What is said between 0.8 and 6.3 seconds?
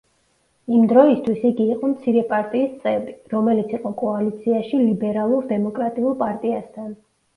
დროისთვის იგი იყო მცირე პარტიის წევრი, რომელიც იყო კოალიციაში ლიბერალურ-დემოკრატიულ